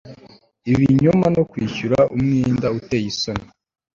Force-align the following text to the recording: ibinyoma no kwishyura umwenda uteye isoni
ibinyoma 0.71 1.27
no 1.35 1.43
kwishyura 1.49 1.99
umwenda 2.15 2.67
uteye 2.77 3.05
isoni 3.11 3.45